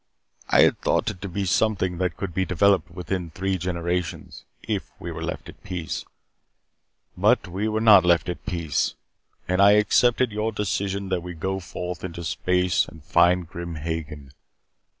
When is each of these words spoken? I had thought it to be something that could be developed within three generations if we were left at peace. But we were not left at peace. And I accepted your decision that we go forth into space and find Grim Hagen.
I 0.49 0.61
had 0.63 0.79
thought 0.81 1.11
it 1.11 1.21
to 1.21 1.29
be 1.29 1.45
something 1.45 1.99
that 1.99 2.17
could 2.17 2.33
be 2.33 2.43
developed 2.43 2.89
within 2.89 3.29
three 3.29 3.59
generations 3.59 4.45
if 4.63 4.89
we 4.97 5.11
were 5.11 5.21
left 5.21 5.47
at 5.47 5.63
peace. 5.63 6.05
But 7.15 7.47
we 7.47 7.67
were 7.67 7.81
not 7.81 8.03
left 8.03 8.27
at 8.27 8.43
peace. 8.47 8.95
And 9.47 9.61
I 9.61 9.73
accepted 9.73 10.31
your 10.31 10.51
decision 10.53 11.09
that 11.09 11.21
we 11.21 11.35
go 11.35 11.59
forth 11.59 12.03
into 12.03 12.23
space 12.23 12.87
and 12.87 13.03
find 13.03 13.47
Grim 13.47 13.75
Hagen. 13.75 14.33